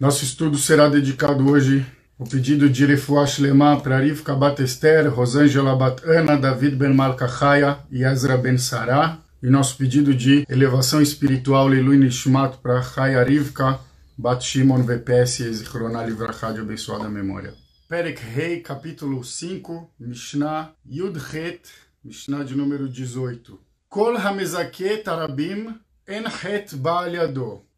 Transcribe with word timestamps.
Nosso 0.00 0.24
estudo 0.24 0.56
será 0.56 0.88
dedicado 0.88 1.46
hoje 1.46 1.84
ao 2.18 2.26
pedido 2.26 2.70
de 2.70 2.86
Refuah 2.86 3.26
Shlema 3.26 3.78
para 3.78 3.98
Rivka 3.98 4.34
Bat 4.34 4.60
Esther, 4.62 5.10
Rosângela 5.10 5.76
Bat 5.76 6.02
Ana, 6.06 6.38
David 6.38 6.76
Ben 6.76 6.94
Malkachaya 6.94 7.80
e 7.90 8.02
Ezra 8.02 8.38
Ben 8.38 8.56
Sarah. 8.56 9.18
E 9.42 9.50
nosso 9.50 9.76
pedido 9.76 10.14
de 10.14 10.46
elevação 10.48 11.02
espiritual 11.02 11.68
Leilu 11.68 11.92
Nishmat 11.92 12.56
para 12.62 12.80
Chaya 12.80 13.22
Rivka 13.22 13.78
Bat 14.16 14.42
Shimon 14.42 14.84
VPS 14.84 15.40
e 15.40 15.52
Zichronah 15.52 16.06
Livrachá 16.06 16.50
de 16.50 16.60
abençoada 16.60 17.06
memória. 17.06 17.52
Perek 17.86 18.22
Rei, 18.22 18.60
capítulo 18.60 19.22
5, 19.22 19.86
Mishnah 20.00 20.72
Yud 20.90 21.18
Het, 21.30 21.60
Mishnah 22.02 22.42
de 22.42 22.54
número 22.54 22.88
18. 22.88 23.58
Kol 23.90 24.16
Hamezaket 24.16 25.06
Arabim 25.06 25.78
En 26.06 26.24
Het. 26.24 26.74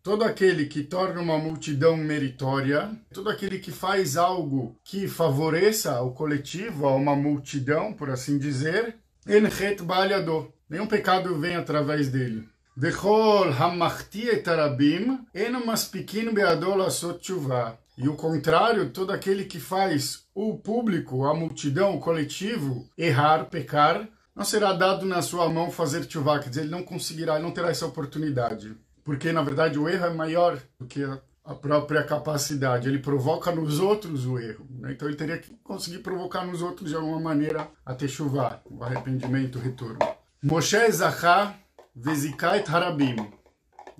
Todo 0.02 0.24
aquele 0.24 0.66
que 0.66 0.82
torna 0.82 1.20
uma 1.20 1.38
multidão 1.38 1.96
meritória, 1.96 2.90
todo 3.14 3.30
aquele 3.30 3.60
que 3.60 3.70
faz 3.70 4.16
algo 4.16 4.76
que 4.82 5.06
favoreça 5.06 6.02
o 6.02 6.10
coletivo, 6.10 6.88
a 6.88 6.94
uma 6.94 7.14
multidão, 7.14 7.92
por 7.92 8.10
assim 8.10 8.36
dizer, 8.36 8.96
En 9.24 9.46
Het 9.46 9.80
Ba'aliado. 9.82 10.52
Nenhum 10.68 10.88
pecado 10.88 11.38
vem 11.38 11.54
através 11.54 12.08
dele. 12.08 12.48
Vechol 12.76 13.52
hamachti 13.52 14.28
et 14.28 14.48
arabim 14.48 15.24
en 15.32 15.52
maspikin 15.64 16.32
beadol 16.32 16.82
asot 16.82 17.20
tshuva. 17.20 17.78
E 17.96 18.08
o 18.08 18.16
contrário, 18.16 18.90
todo 18.90 19.12
aquele 19.12 19.44
que 19.44 19.60
faz 19.60 20.24
o 20.34 20.58
público, 20.58 21.24
a 21.24 21.34
multidão, 21.34 21.94
o 21.94 22.00
coletivo, 22.00 22.88
errar, 22.98 23.44
pecar, 23.44 24.08
não 24.34 24.44
será 24.44 24.72
dado 24.72 25.06
na 25.06 25.22
sua 25.22 25.48
mão 25.48 25.70
fazer 25.70 26.06
tshuva, 26.06 26.40
quer 26.40 26.48
dizer, 26.48 26.62
ele 26.62 26.70
não 26.70 26.82
conseguirá, 26.82 27.34
ele 27.34 27.44
não 27.44 27.52
terá 27.52 27.70
essa 27.70 27.86
oportunidade. 27.86 28.74
Porque, 29.04 29.32
na 29.32 29.42
verdade, 29.42 29.78
o 29.78 29.88
erro 29.88 30.06
é 30.06 30.14
maior 30.14 30.58
do 30.78 30.86
que 30.86 31.02
a 31.44 31.54
própria 31.54 32.04
capacidade. 32.04 32.88
Ele 32.88 32.98
provoca 32.98 33.50
nos 33.50 33.80
outros 33.80 34.26
o 34.26 34.38
erro. 34.38 34.66
Né? 34.70 34.92
Então, 34.92 35.08
ele 35.08 35.16
teria 35.16 35.38
que 35.38 35.54
conseguir 35.62 35.98
provocar 35.98 36.46
nos 36.46 36.62
outros, 36.62 36.90
de 36.90 36.96
alguma 36.96 37.20
maneira, 37.20 37.68
a 37.84 37.94
ter 37.94 38.08
chuva, 38.08 38.62
o 38.64 38.82
arrependimento, 38.82 39.58
o 39.58 39.62
retorno. 39.62 39.98
Moshe 40.42 40.90
Zachá 40.90 41.56
Vezikait 41.94 42.68
Harabim. 42.68 43.16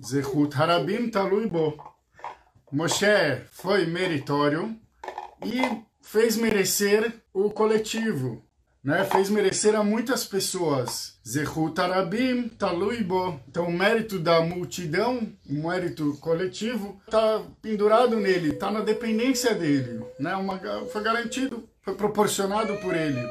Zechut 0.03 0.55
Harabim 0.55 1.09
talui 1.09 1.47
bo. 1.47 1.77
Moshe 2.71 3.41
foi 3.51 3.85
meritório 3.85 4.75
e 5.45 5.83
fez 6.01 6.35
merecer 6.35 7.21
o 7.33 7.49
coletivo, 7.51 8.43
né? 8.83 9.05
Fez 9.05 9.29
merecer 9.29 9.75
a 9.75 9.83
muitas 9.83 10.25
pessoas. 10.25 11.17
Zechut 11.25 11.79
Harabim 11.79 12.49
talui 12.49 13.03
bo. 13.03 13.39
Então 13.47 13.65
o 13.65 13.71
mérito 13.71 14.19
da 14.19 14.41
multidão, 14.41 15.31
o 15.49 15.53
mérito 15.67 16.17
coletivo, 16.17 17.01
está 17.05 17.41
pendurado 17.61 18.17
nele, 18.17 18.49
está 18.49 18.69
na 18.69 18.81
dependência 18.81 19.55
dele, 19.55 20.03
né? 20.19 20.35
Uma, 20.35 20.59
foi 20.91 21.01
garantido, 21.01 21.67
foi 21.81 21.95
proporcionado 21.95 22.75
por 22.77 22.95
ele. 22.95 23.25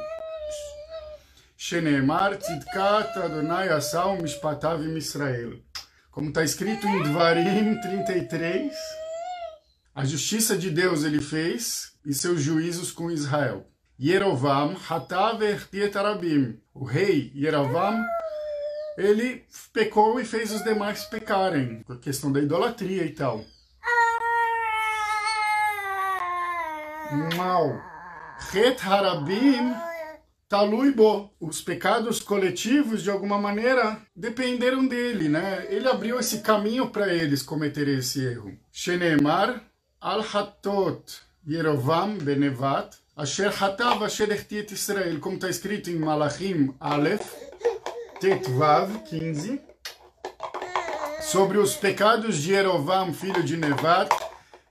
Shenemar 1.56 2.36
Tzidkat 2.38 3.18
Adonai 3.18 3.68
Asau 3.68 4.16
Mishpatav 4.20 4.82
Israel. 4.96 5.60
Como 6.10 6.28
está 6.28 6.42
escrito 6.42 6.86
em 6.86 7.02
Dvarim 7.04 7.80
33, 7.80 8.72
a 9.94 10.04
justiça 10.04 10.56
de 10.56 10.70
Deus 10.70 11.04
ele 11.04 11.20
fez 11.20 11.92
e 12.04 12.12
seus 12.12 12.42
juízos 12.42 12.90
com 12.90 13.10
Israel. 13.10 13.66
Yerovam 14.00 14.76
Hatav 14.88 15.42
Ertiet 15.42 15.96
Arabim. 15.96 16.60
O 16.74 16.84
rei 16.84 17.32
Yerovam, 17.34 18.02
ele 18.96 19.44
pecou 19.72 20.20
e 20.20 20.24
fez 20.24 20.52
os 20.52 20.62
demais 20.64 21.04
pecarem, 21.04 21.84
a 21.88 21.96
questão 21.96 22.32
da 22.32 22.40
idolatria 22.40 23.04
e 23.04 23.10
tal. 23.10 23.44
Mal. 27.36 27.80
Het 28.52 28.80
Taluibo, 30.52 31.32
os 31.40 31.62
pecados 31.62 32.20
coletivos, 32.20 33.02
de 33.02 33.10
alguma 33.10 33.38
maneira, 33.38 33.96
dependeram 34.14 34.86
dele, 34.86 35.26
né? 35.26 35.66
Ele 35.70 35.88
abriu 35.88 36.20
esse 36.20 36.40
caminho 36.42 36.90
para 36.90 37.10
eles 37.10 37.42
cometerem 37.42 37.96
esse 37.96 38.22
erro. 38.22 38.52
Shenemar 38.70 39.62
al-Hatot 39.98 41.22
Yerovam 41.48 42.18
Benevat 42.18 43.01
Asher 43.14 43.52
Hatav 43.52 44.02
Asher 44.02 44.32
Echtiet 44.32 44.72
Israel, 44.72 45.20
como 45.20 45.34
está 45.34 45.50
escrito 45.50 45.90
em 45.90 45.96
Malachim 45.96 46.74
Aleph 46.80 47.34
Tetvav 48.18 49.00
15, 49.04 49.60
sobre 51.20 51.58
os 51.58 51.74
pecados 51.74 52.38
de 52.38 52.54
Yerovam, 52.54 53.12
filho 53.12 53.42
de 53.42 53.58
Nevat, 53.58 54.08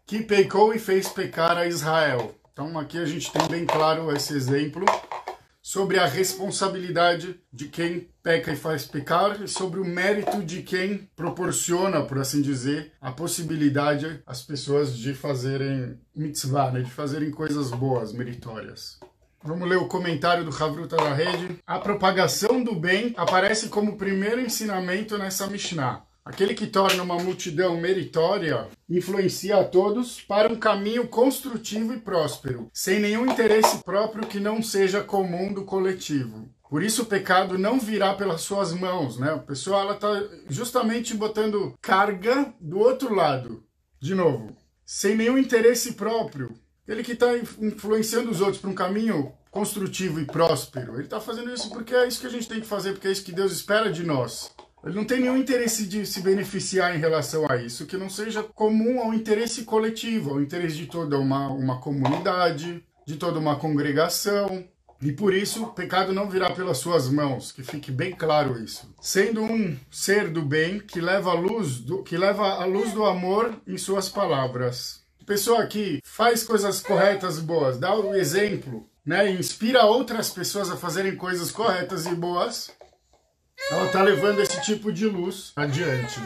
que 0.08 0.24
pecou 0.24 0.74
e 0.74 0.80
fez 0.80 1.08
pecar 1.08 1.56
a 1.56 1.68
Israel. 1.68 2.34
Então 2.52 2.80
aqui 2.80 2.98
a 2.98 3.06
gente 3.06 3.32
tem 3.32 3.48
bem 3.48 3.64
claro 3.64 4.12
esse 4.12 4.34
exemplo 4.34 4.86
sobre 5.62 6.00
a 6.00 6.06
responsabilidade 6.06 7.40
de 7.54 7.68
quem 7.68 8.10
peca 8.24 8.52
e 8.52 8.56
faz 8.56 8.86
pecar 8.86 9.42
e 9.44 9.48
sobre 9.48 9.80
o 9.80 9.86
mérito 9.86 10.44
de 10.44 10.64
quem 10.64 11.10
proporciona, 11.16 12.02
por 12.02 12.18
assim 12.18 12.42
dizer, 12.42 12.94
a 13.00 13.12
possibilidade 13.12 14.22
às 14.26 14.42
pessoas 14.42 14.98
de 14.98 15.14
fazerem 15.14 16.00
mitzvah, 16.16 16.72
né, 16.72 16.82
de 16.82 16.92
fazerem 16.92 17.30
coisas 17.30 17.70
boas, 17.70 18.12
meritórias. 18.12 19.00
Vamos 19.44 19.68
ler 19.68 19.78
o 19.78 19.88
comentário 19.88 20.44
do 20.44 20.64
Havruta 20.64 20.96
da 20.96 21.14
Rede. 21.14 21.60
A 21.66 21.80
propagação 21.80 22.64
do 22.64 22.76
bem 22.76 23.14
aparece 23.18 23.70
como 23.70 23.98
primeiro 23.98 24.40
ensinamento 24.40 25.18
nessa 25.18 25.48
Mishnah. 25.48 26.04
Aquele 26.24 26.54
que 26.54 26.68
torna 26.68 27.02
uma 27.02 27.18
multidão 27.18 27.78
meritória 27.82 28.68
influencia 28.88 29.58
a 29.58 29.64
todos 29.64 30.22
para 30.22 30.52
um 30.52 30.56
caminho 30.56 31.08
construtivo 31.08 31.94
e 31.94 32.00
próspero, 32.00 32.70
sem 32.72 33.00
nenhum 33.00 33.26
interesse 33.26 33.84
próprio 33.84 34.28
que 34.28 34.40
não 34.40 34.62
seja 34.62 35.02
comum 35.02 35.52
do 35.52 35.66
coletivo. 35.66 36.48
Por 36.70 36.84
isso 36.84 37.02
o 37.02 37.06
pecado 37.06 37.58
não 37.58 37.80
virá 37.80 38.14
pelas 38.14 38.42
suas 38.42 38.72
mãos, 38.72 39.18
né? 39.18 39.34
A 39.34 39.40
pessoa 39.40 39.82
ela 39.82 39.96
está 39.96 40.24
justamente 40.48 41.14
botando 41.16 41.74
carga 41.82 42.54
do 42.62 42.78
outro 42.78 43.14
lado. 43.14 43.64
De 44.00 44.14
novo, 44.14 44.56
sem 44.86 45.16
nenhum 45.16 45.38
interesse 45.38 45.94
próprio. 45.94 46.54
Ele 46.88 47.04
que 47.04 47.14
está 47.14 47.36
influenciando 47.60 48.30
os 48.30 48.42
outros 48.42 48.60
para 48.60 48.70
um 48.70 48.76
caminho 48.76 49.34
construtivo 49.50 50.20
e 50.20 50.26
próspero. 50.26 50.94
Ele 50.94 51.04
está 51.04 51.20
fazendo 51.20 51.54
isso 51.54 51.70
porque 51.70 51.94
é 51.94 52.08
isso 52.08 52.22
que 52.22 52.28
a 52.28 52.32
gente 52.32 52.48
tem 52.48 52.62
que 52.62 52.68
fazer, 52.68 52.94
porque 52.94 53.08
é 53.08 53.12
isso 53.12 53.24
que 53.24 53.32
Deus 53.32 53.52
espera 53.52 53.92
de 53.92 54.04
nós. 54.04 54.52
Ele 54.84 54.96
não 54.96 55.06
tem 55.06 55.22
nenhum 55.22 55.38
interesse 55.38 55.86
de 55.86 56.06
se 56.06 56.22
beneficiar 56.22 56.96
em 56.96 57.00
relação 57.00 57.46
a 57.50 57.56
isso 57.56 57.86
que 57.86 57.98
não 57.98 58.10
seja 58.10 58.42
comum 58.42 59.00
ao 59.00 59.14
interesse 59.14 59.64
coletivo, 59.64 60.32
ao 60.32 60.42
interesse 60.42 60.76
de 60.76 60.88
toda 60.88 61.20
uma, 61.20 61.50
uma 61.50 61.80
comunidade, 61.80 62.84
de 63.06 63.16
toda 63.16 63.38
uma 63.38 63.56
congregação. 63.58 64.66
E 65.00 65.12
por 65.12 65.34
isso 65.34 65.64
o 65.64 65.74
pecado 65.74 66.14
não 66.14 66.30
virá 66.30 66.52
pelas 66.52 66.80
suas 66.80 67.10
mãos, 67.10 67.52
que 67.52 67.64
fique 67.64 67.92
bem 67.92 68.12
claro 68.12 68.62
isso. 68.62 68.92
Sendo 69.00 69.44
um 69.44 69.78
ser 69.90 70.30
do 70.30 70.42
bem 70.42 70.80
que 70.80 71.00
leva 71.00 71.32
a 71.32 71.34
luz 71.34 71.78
do, 71.78 72.04
que 72.04 72.18
leva 72.18 72.48
a 72.48 72.66
luz 72.66 72.92
do 72.92 73.06
amor 73.06 73.54
em 73.68 73.78
suas 73.78 74.10
palavras. 74.10 75.02
Pessoa 75.26 75.66
que 75.68 76.02
faz 76.04 76.44
coisas 76.44 76.82
corretas 76.82 77.38
e 77.38 77.42
boas, 77.42 77.78
dá 77.78 77.96
o 77.96 78.14
exemplo, 78.16 78.88
né? 79.06 79.32
Inspira 79.32 79.86
outras 79.86 80.32
pessoas 80.32 80.70
a 80.70 80.76
fazerem 80.76 81.16
coisas 81.16 81.52
corretas 81.52 82.06
e 82.06 82.14
boas 82.14 82.72
ela 83.70 83.86
está 83.86 84.02
levando 84.02 84.40
esse 84.40 84.62
tipo 84.62 84.92
de 84.92 85.06
luz 85.06 85.52
adiante. 85.56 86.20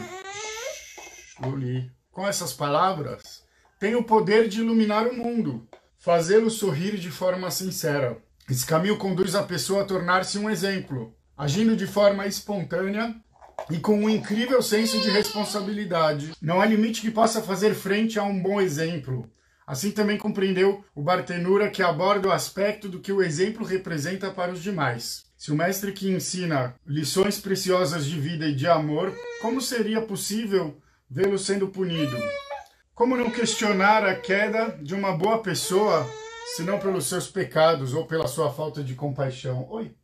Luli. 1.40 1.90
Com 2.10 2.26
essas 2.26 2.52
palavras, 2.52 3.44
tem 3.78 3.94
o 3.94 4.02
poder 4.02 4.48
de 4.48 4.60
iluminar 4.60 5.06
o 5.06 5.14
mundo, 5.14 5.68
fazê-lo 5.98 6.48
sorrir 6.48 6.96
de 6.96 7.10
forma 7.10 7.50
sincera. 7.50 8.16
Esse 8.48 8.64
caminho 8.64 8.96
conduz 8.96 9.34
a 9.34 9.42
pessoa 9.42 9.82
a 9.82 9.84
tornar-se 9.84 10.38
um 10.38 10.48
exemplo, 10.48 11.14
agindo 11.36 11.76
de 11.76 11.86
forma 11.86 12.26
espontânea 12.26 13.14
e 13.70 13.78
com 13.78 14.04
um 14.04 14.08
incrível 14.08 14.62
senso 14.62 14.98
de 15.00 15.10
responsabilidade. 15.10 16.32
Não 16.40 16.60
há 16.60 16.64
limite 16.64 17.00
que 17.00 17.10
possa 17.10 17.42
fazer 17.42 17.74
frente 17.74 18.18
a 18.18 18.22
um 18.22 18.40
bom 18.40 18.60
exemplo. 18.60 19.30
Assim 19.66 19.90
também 19.90 20.16
compreendeu 20.16 20.84
o 20.94 21.02
Bartenura 21.02 21.68
que 21.68 21.82
aborda 21.82 22.28
o 22.28 22.32
aspecto 22.32 22.88
do 22.88 23.00
que 23.00 23.12
o 23.12 23.22
exemplo 23.22 23.66
representa 23.66 24.30
para 24.30 24.52
os 24.52 24.62
demais. 24.62 25.25
Se 25.36 25.52
o 25.52 25.54
mestre 25.54 25.92
que 25.92 26.10
ensina 26.10 26.74
lições 26.86 27.38
preciosas 27.38 28.06
de 28.06 28.18
vida 28.18 28.46
e 28.46 28.54
de 28.54 28.66
amor, 28.66 29.14
como 29.42 29.60
seria 29.60 30.00
possível 30.00 30.80
vê-lo 31.10 31.38
sendo 31.38 31.68
punido? 31.68 32.16
Como 32.94 33.16
não 33.16 33.30
questionar 33.30 34.02
a 34.02 34.14
queda 34.14 34.78
de 34.82 34.94
uma 34.94 35.12
boa 35.12 35.42
pessoa, 35.42 36.08
senão 36.56 36.78
pelos 36.78 37.06
seus 37.06 37.28
pecados 37.28 37.92
ou 37.92 38.06
pela 38.06 38.26
sua 38.26 38.50
falta 38.50 38.82
de 38.82 38.94
compaixão? 38.94 39.68
Oi. 39.68 39.94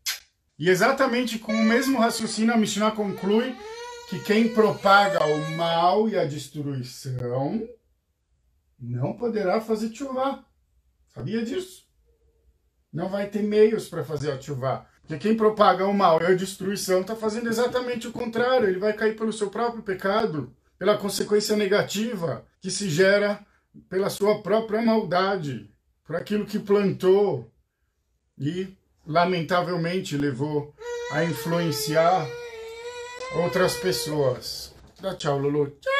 E 0.59 0.69
exatamente 0.69 1.39
com 1.39 1.53
o 1.53 1.65
mesmo 1.65 1.99
raciocínio, 1.99 2.53
a 2.53 2.59
Mishnah 2.59 2.91
conclui 2.91 3.57
que 4.11 4.21
quem 4.21 4.53
propaga 4.53 5.25
o 5.25 5.51
mal 5.53 6.11
e 6.11 6.19
a 6.19 6.27
destruição 6.27 7.67
não 8.79 9.15
poderá 9.15 9.63
fazer 9.63 9.95
chuva. 9.95 10.45
Sabia 11.09 11.43
disso? 11.43 11.87
Não 12.93 13.09
vai 13.09 13.31
ter 13.31 13.43
meios 13.43 13.89
para 13.89 14.05
fazer 14.05 14.31
a 14.31 14.41
chuva. 14.41 14.87
Porque 15.13 15.29
quem 15.29 15.37
propaga 15.37 15.87
o 15.87 15.93
mal 15.93 16.23
e 16.23 16.25
a 16.25 16.35
destruição 16.35 17.03
está 17.03 17.15
fazendo 17.15 17.47
exatamente 17.47 18.09
o 18.09 18.13
contrário. 18.13 18.67
Ele 18.67 18.79
vai 18.79 18.95
cair 18.95 19.15
pelo 19.15 19.31
seu 19.31 19.51
próprio 19.51 19.83
pecado, 19.83 20.51
pela 20.79 20.97
consequência 20.97 21.55
negativa 21.55 22.47
que 22.63 22.71
se 22.71 22.89
gera 22.89 23.45
pela 23.91 24.09
sua 24.09 24.43
própria 24.43 24.81
maldade, 24.81 25.71
por 26.03 26.17
aquilo 26.17 26.47
que 26.47 26.59
plantou 26.59 27.53
e, 28.39 28.75
lamentavelmente, 29.07 30.17
levou 30.17 30.75
a 31.11 31.23
influenciar 31.25 32.27
outras 33.37 33.77
pessoas. 33.77 34.75
Dá 34.99 35.15
tchau, 35.15 35.39
Lulu. 35.39 35.67
Tchau, 35.79 35.93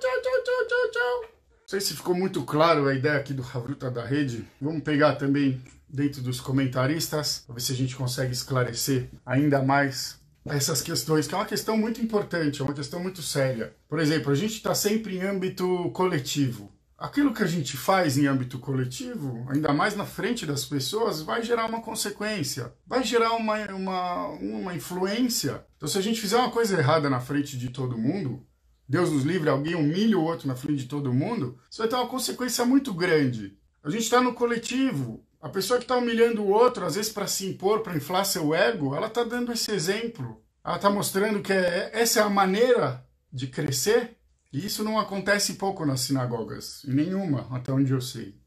tchau, 0.00 0.22
tchau, 0.22 0.42
tchau, 0.44 0.66
tchau, 0.68 0.90
tchau. 0.90 1.20
Não 1.22 1.68
sei 1.68 1.80
se 1.80 1.94
ficou 1.94 2.14
muito 2.14 2.42
claro 2.42 2.88
a 2.88 2.94
ideia 2.94 3.16
aqui 3.16 3.32
do 3.32 3.40
Ravruta 3.40 3.90
da 3.90 4.04
rede. 4.04 4.46
Vamos 4.60 4.82
pegar 4.82 5.14
também 5.14 5.62
dentro 5.92 6.22
dos 6.22 6.40
comentaristas, 6.40 7.42
para 7.46 7.54
ver 7.54 7.60
se 7.60 7.72
a 7.72 7.76
gente 7.76 7.96
consegue 7.96 8.32
esclarecer 8.32 9.10
ainda 9.24 9.62
mais 9.62 10.20
essas 10.44 10.80
questões, 10.80 11.26
que 11.26 11.34
é 11.34 11.36
uma 11.38 11.46
questão 11.46 11.76
muito 11.76 12.00
importante, 12.00 12.60
é 12.60 12.64
uma 12.64 12.74
questão 12.74 13.00
muito 13.00 13.22
séria. 13.22 13.74
Por 13.88 13.98
exemplo, 13.98 14.32
a 14.32 14.34
gente 14.34 14.54
está 14.54 14.74
sempre 14.74 15.16
em 15.16 15.22
âmbito 15.22 15.90
coletivo. 15.90 16.72
Aquilo 16.96 17.32
que 17.32 17.42
a 17.42 17.46
gente 17.46 17.76
faz 17.76 18.18
em 18.18 18.26
âmbito 18.26 18.58
coletivo, 18.58 19.46
ainda 19.48 19.72
mais 19.72 19.96
na 19.96 20.04
frente 20.04 20.44
das 20.44 20.66
pessoas, 20.66 21.22
vai 21.22 21.42
gerar 21.42 21.66
uma 21.66 21.80
consequência, 21.80 22.74
vai 22.86 23.02
gerar 23.02 23.32
uma, 23.32 23.56
uma, 23.72 24.26
uma 24.28 24.74
influência. 24.74 25.64
Então, 25.76 25.88
se 25.88 25.96
a 25.96 26.02
gente 26.02 26.20
fizer 26.20 26.36
uma 26.36 26.50
coisa 26.50 26.78
errada 26.78 27.08
na 27.08 27.18
frente 27.18 27.56
de 27.56 27.70
todo 27.70 27.96
mundo, 27.96 28.46
Deus 28.86 29.10
nos 29.10 29.22
livre, 29.22 29.48
alguém 29.48 29.74
humilha 29.74 30.18
o 30.18 30.24
outro 30.24 30.46
na 30.46 30.54
frente 30.54 30.82
de 30.82 30.88
todo 30.88 31.14
mundo, 31.14 31.58
isso 31.70 31.78
vai 31.80 31.88
ter 31.88 31.94
uma 31.94 32.06
consequência 32.08 32.66
muito 32.66 32.92
grande. 32.92 33.56
A 33.82 33.88
gente 33.88 34.02
está 34.02 34.20
no 34.20 34.34
coletivo, 34.34 35.24
a 35.40 35.48
pessoa 35.48 35.78
que 35.78 35.84
está 35.84 35.96
humilhando 35.96 36.42
o 36.42 36.48
outro, 36.48 36.84
às 36.84 36.96
vezes 36.96 37.10
para 37.10 37.26
se 37.26 37.46
impor, 37.46 37.80
para 37.80 37.96
inflar 37.96 38.26
seu 38.26 38.54
ego, 38.54 38.94
ela 38.94 39.06
está 39.06 39.24
dando 39.24 39.52
esse 39.52 39.70
exemplo. 39.70 40.42
Ela 40.62 40.76
está 40.76 40.90
mostrando 40.90 41.40
que 41.40 41.52
é, 41.52 41.90
essa 41.94 42.20
é 42.20 42.22
a 42.22 42.28
maneira 42.28 43.06
de 43.32 43.46
crescer. 43.46 44.16
E 44.52 44.66
isso 44.66 44.84
não 44.84 44.98
acontece 44.98 45.54
pouco 45.54 45.86
nas 45.86 46.00
sinagogas, 46.00 46.84
em 46.84 46.92
nenhuma, 46.92 47.46
até 47.56 47.72
onde 47.72 47.92
eu 47.92 48.00
sei. 48.00 48.38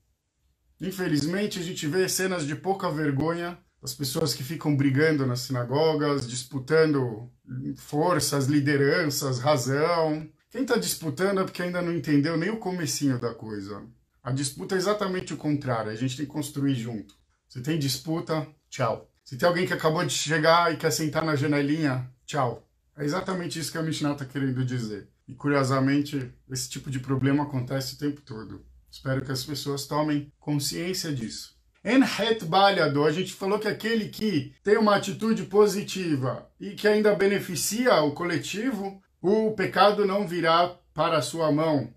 Infelizmente, 0.79 1.59
a 1.59 1.63
gente 1.63 1.87
vê 1.87 2.07
cenas 2.09 2.45
de 2.45 2.55
pouca 2.55 2.91
vergonha 2.91 3.57
das 3.81 3.93
pessoas 3.93 4.33
que 4.33 4.43
ficam 4.43 4.75
brigando 4.75 5.25
nas 5.25 5.39
sinagogas, 5.39 6.27
disputando 6.27 7.31
forças, 7.77 8.45
lideranças, 8.47 9.39
razão. 9.39 10.29
Quem 10.51 10.61
está 10.61 10.77
disputando 10.77 11.39
é 11.39 11.43
porque 11.43 11.63
ainda 11.63 11.81
não 11.81 11.93
entendeu 11.93 12.37
nem 12.37 12.49
o 12.49 12.57
comecinho 12.57 13.17
da 13.17 13.33
coisa. 13.33 13.81
A 14.23 14.31
disputa 14.31 14.73
é 14.73 14.77
exatamente 14.77 15.33
o 15.33 15.37
contrário, 15.37 15.91
a 15.91 15.95
gente 15.95 16.15
tem 16.15 16.25
que 16.25 16.31
construir 16.31 16.75
junto. 16.75 17.13
Se 17.49 17.61
tem 17.61 17.77
disputa, 17.77 18.47
tchau. 18.69 19.11
Se 19.21 19.37
tem 19.37 19.45
alguém 19.45 19.67
que 19.67 19.73
acabou 19.73 20.05
de 20.05 20.13
chegar 20.13 20.73
e 20.73 20.77
quer 20.77 20.91
sentar 20.91 21.25
na 21.25 21.35
janelinha, 21.35 22.09
tchau. 22.25 22.65
É 22.95 23.03
exatamente 23.03 23.59
isso 23.59 23.69
que 23.69 23.77
a 23.77 23.83
Mishnah 23.83 24.13
está 24.13 24.23
querendo 24.23 24.63
dizer. 24.63 25.09
E 25.27 25.35
curiosamente, 25.35 26.33
esse 26.49 26.69
tipo 26.69 26.89
de 26.89 26.99
problema 26.99 27.43
acontece 27.43 27.95
o 27.95 27.97
tempo 27.97 28.21
todo. 28.21 28.65
Espero 28.89 29.25
que 29.25 29.31
as 29.31 29.43
pessoas 29.43 29.87
tomem 29.87 30.31
consciência 30.39 31.13
disso. 31.13 31.53
En 31.83 32.01
het 32.01 32.45
balhado, 32.45 33.03
a 33.03 33.11
gente 33.11 33.33
falou 33.33 33.59
que 33.59 33.67
aquele 33.67 34.07
que 34.07 34.53
tem 34.63 34.77
uma 34.77 34.95
atitude 34.95 35.43
positiva 35.43 36.49
e 36.57 36.75
que 36.75 36.87
ainda 36.87 37.13
beneficia 37.13 38.01
o 38.03 38.13
coletivo, 38.13 39.02
o 39.23 39.51
pecado 39.51 40.05
não 40.05 40.27
virá 40.27 40.75
para 40.93 41.21
sua 41.21 41.49
mão. 41.49 41.87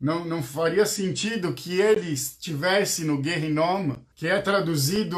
Não, 0.00 0.24
não 0.24 0.42
faria 0.42 0.84
sentido 0.84 1.54
que 1.54 1.80
ele 1.80 2.12
estivesse 2.12 3.04
no 3.04 3.22
Gehinom, 3.22 3.96
que 4.16 4.26
é 4.26 4.40
traduzido 4.40 5.16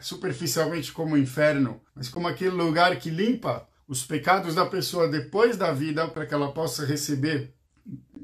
superficialmente 0.00 0.92
como 0.92 1.16
inferno, 1.16 1.80
mas 1.94 2.08
como 2.08 2.28
aquele 2.28 2.50
lugar 2.50 2.96
que 2.96 3.10
limpa 3.10 3.68
os 3.88 4.04
pecados 4.04 4.54
da 4.54 4.64
pessoa 4.64 5.08
depois 5.08 5.56
da 5.56 5.72
vida 5.72 6.06
para 6.06 6.24
que 6.24 6.34
ela 6.34 6.52
possa 6.52 6.86
receber 6.86 7.52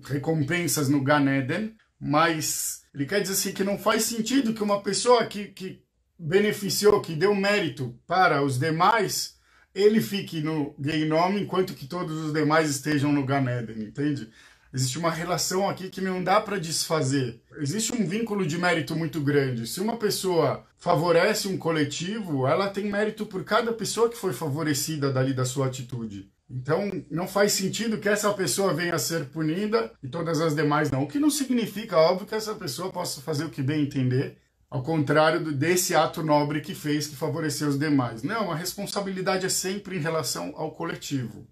recompensas 0.04 0.88
no 0.88 1.02
Gan 1.02 1.26
Eden. 1.28 1.74
Mas 2.00 2.84
ele 2.94 3.06
quer 3.06 3.20
dizer 3.20 3.32
assim 3.32 3.52
que 3.52 3.64
não 3.64 3.76
faz 3.76 4.04
sentido 4.04 4.54
que 4.54 4.62
uma 4.62 4.82
pessoa 4.82 5.26
que, 5.26 5.46
que 5.46 5.83
beneficiou, 6.18 7.00
que 7.00 7.14
deu 7.14 7.34
mérito 7.34 7.94
para 8.06 8.42
os 8.42 8.58
demais, 8.58 9.38
ele 9.74 10.00
fique 10.00 10.40
no 10.40 10.74
Geinom 10.80 11.36
enquanto 11.36 11.74
que 11.74 11.86
todos 11.86 12.16
os 12.24 12.32
demais 12.32 12.70
estejam 12.70 13.12
no 13.12 13.24
Ganeden, 13.24 13.82
entende? 13.82 14.30
Existe 14.72 14.98
uma 14.98 15.10
relação 15.10 15.68
aqui 15.68 15.88
que 15.88 16.00
não 16.00 16.22
dá 16.22 16.40
para 16.40 16.58
desfazer. 16.58 17.40
Existe 17.58 17.94
um 17.94 18.04
vínculo 18.04 18.44
de 18.44 18.58
mérito 18.58 18.96
muito 18.96 19.20
grande. 19.20 19.68
Se 19.68 19.80
uma 19.80 19.96
pessoa 19.96 20.64
favorece 20.76 21.46
um 21.46 21.56
coletivo, 21.56 22.44
ela 22.46 22.68
tem 22.68 22.90
mérito 22.90 23.24
por 23.24 23.44
cada 23.44 23.72
pessoa 23.72 24.08
que 24.08 24.16
foi 24.16 24.32
favorecida 24.32 25.12
dali 25.12 25.32
da 25.32 25.44
sua 25.44 25.66
atitude. 25.66 26.28
Então, 26.50 26.90
não 27.08 27.28
faz 27.28 27.52
sentido 27.52 27.98
que 27.98 28.08
essa 28.08 28.32
pessoa 28.34 28.74
venha 28.74 28.96
a 28.96 28.98
ser 28.98 29.26
punida 29.26 29.92
e 30.02 30.08
todas 30.08 30.40
as 30.40 30.56
demais 30.56 30.90
não. 30.90 31.04
O 31.04 31.08
que 31.08 31.20
não 31.20 31.30
significa, 31.30 31.96
óbvio, 31.96 32.26
que 32.26 32.34
essa 32.34 32.54
pessoa 32.54 32.90
possa 32.90 33.20
fazer 33.20 33.44
o 33.44 33.50
que 33.50 33.62
bem 33.62 33.82
entender 33.82 34.38
ao 34.74 34.82
contrário 34.82 35.52
desse 35.52 35.94
ato 35.94 36.20
nobre 36.20 36.60
que 36.60 36.74
fez, 36.74 37.06
que 37.06 37.14
favoreceu 37.14 37.68
os 37.68 37.78
demais. 37.78 38.24
Não, 38.24 38.50
a 38.50 38.56
responsabilidade 38.56 39.46
é 39.46 39.48
sempre 39.48 39.96
em 39.96 40.00
relação 40.00 40.52
ao 40.56 40.72
coletivo, 40.72 41.46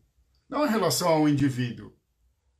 não 0.51 0.67
em 0.67 0.69
relação 0.69 1.07
ao 1.07 1.29
indivíduo. 1.29 1.93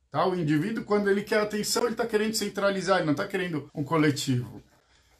Tá? 0.09 0.25
O 0.25 0.33
indivíduo, 0.33 0.85
quando 0.85 1.09
ele 1.09 1.21
quer 1.21 1.41
atenção, 1.41 1.83
ele 1.83 1.95
está 1.95 2.07
querendo 2.07 2.35
centralizar, 2.35 2.99
ele 2.99 3.07
não 3.07 3.11
está 3.11 3.27
querendo 3.27 3.69
um 3.75 3.83
coletivo. 3.83 4.63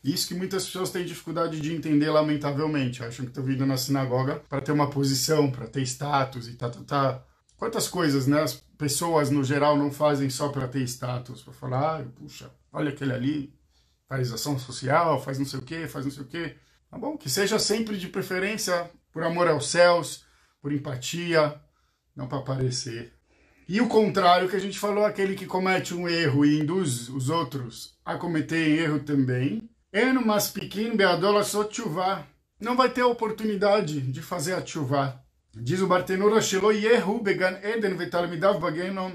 Isso 0.02 0.30
que 0.30 0.34
muitas 0.34 0.64
pessoas 0.64 0.92
têm 0.92 1.04
dificuldade 1.04 1.60
de 1.60 1.76
entender, 1.76 2.10
lamentavelmente. 2.10 3.04
Acham 3.04 3.26
que 3.26 3.32
estão 3.32 3.44
vindo 3.44 3.66
na 3.66 3.76
sinagoga 3.76 4.42
para 4.48 4.62
ter 4.62 4.72
uma 4.72 4.90
posição, 4.90 5.52
para 5.52 5.68
ter 5.68 5.82
status 5.82 6.48
e 6.48 6.54
tá, 6.54 6.70
tá, 6.70 6.84
tá. 6.86 7.24
Quantas 7.58 7.90
coisas, 7.90 8.28
né? 8.28 8.44
As 8.44 8.54
pessoas, 8.78 9.30
no 9.30 9.44
geral, 9.44 9.76
não 9.76 9.92
fazem 9.92 10.30
só 10.30 10.48
para 10.48 10.70
ter 10.70 10.84
status, 10.84 11.42
para 11.42 11.54
falar, 11.54 12.00
ah, 12.00 12.06
puxa, 12.16 12.50
olha 12.72 12.92
aquele 12.92 13.12
ali, 13.12 13.54
faz 14.14 14.32
ação 14.32 14.60
social, 14.60 15.20
faz 15.20 15.40
não 15.40 15.46
sei 15.46 15.60
o 15.60 15.64
que, 15.64 15.88
faz 15.88 16.06
não 16.06 16.12
sei 16.12 16.22
o 16.22 16.28
que. 16.28 16.56
Tá 16.92 17.00
bom? 17.00 17.18
Que 17.18 17.28
seja 17.28 17.58
sempre 17.58 17.98
de 17.98 18.08
preferência 18.08 18.88
por 19.12 19.24
amor 19.24 19.48
aos 19.48 19.72
céus, 19.72 20.24
por 20.62 20.72
empatia, 20.72 21.60
não 22.16 22.28
para 22.28 22.38
aparecer. 22.38 23.12
E 23.68 23.82
o 23.82 23.88
contrário 23.88 24.48
que 24.48 24.56
a 24.56 24.60
gente 24.60 24.78
falou, 24.78 25.04
aquele 25.04 25.34
que 25.34 25.48
comete 25.48 25.96
um 25.96 26.08
erro 26.08 26.46
e 26.46 26.60
induz 26.60 27.10
os 27.10 27.30
outros 27.30 27.98
a 28.06 28.16
cometerem 28.16 28.76
erro 28.76 29.00
também. 29.00 29.68
Eno 29.92 30.24
mas 30.24 30.48
pequeno 30.48 30.96
beadola 30.96 31.44
só 31.44 31.68
chuvá. 31.68 32.28
Não 32.60 32.78
vai 32.78 32.90
ter 32.90 33.02
a 33.02 33.08
oportunidade 33.08 34.00
de 34.00 34.22
fazer 34.22 34.54
a 34.54 34.64
chuvá. 34.64 35.20
Diz 35.56 35.82
o 35.82 35.88
Bartenura, 35.88 36.40
Shelo 36.40 36.72
Yehu 36.72 37.20
began 37.20 37.58
Eden 37.64 37.96
vetalmidav 37.96 38.60
bagenom 38.60 39.12